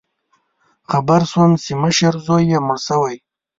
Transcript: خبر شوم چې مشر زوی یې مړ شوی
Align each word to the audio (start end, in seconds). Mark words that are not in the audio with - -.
خبر 0.89 1.21
شوم 1.31 1.51
چې 1.63 1.71
مشر 1.83 2.13
زوی 2.25 2.43
یې 2.51 2.59
مړ 2.67 2.77
شوی 2.87 3.15